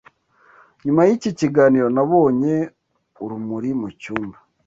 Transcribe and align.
Nyuma 0.85 1.01
y’iki 1.07 1.31
kiganiro 1.39 1.87
nabonye 1.95 2.55
urumuri 3.23 3.69
mu 3.79 3.89
cyumba 4.01 4.37